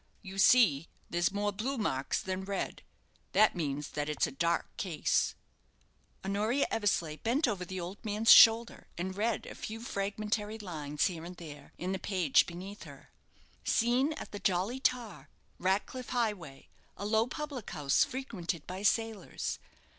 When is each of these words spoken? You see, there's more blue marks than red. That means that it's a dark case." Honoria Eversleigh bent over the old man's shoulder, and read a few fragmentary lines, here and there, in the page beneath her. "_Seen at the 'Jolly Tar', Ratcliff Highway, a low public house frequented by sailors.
You 0.23 0.39
see, 0.39 0.87
there's 1.11 1.31
more 1.31 1.51
blue 1.51 1.77
marks 1.77 2.23
than 2.23 2.43
red. 2.43 2.81
That 3.33 3.55
means 3.55 3.89
that 3.89 4.09
it's 4.09 4.25
a 4.25 4.31
dark 4.31 4.75
case." 4.75 5.35
Honoria 6.25 6.65
Eversleigh 6.71 7.17
bent 7.19 7.47
over 7.47 7.63
the 7.63 7.79
old 7.79 8.03
man's 8.03 8.31
shoulder, 8.33 8.87
and 8.97 9.15
read 9.15 9.45
a 9.45 9.53
few 9.53 9.79
fragmentary 9.79 10.57
lines, 10.57 11.05
here 11.05 11.23
and 11.23 11.37
there, 11.37 11.73
in 11.77 11.91
the 11.91 11.99
page 11.99 12.47
beneath 12.47 12.81
her. 12.81 13.11
"_Seen 13.63 14.19
at 14.19 14.31
the 14.31 14.39
'Jolly 14.39 14.79
Tar', 14.79 15.29
Ratcliff 15.59 16.09
Highway, 16.09 16.69
a 16.97 17.05
low 17.05 17.27
public 17.27 17.69
house 17.69 18.03
frequented 18.03 18.65
by 18.65 18.81
sailors. 18.81 19.59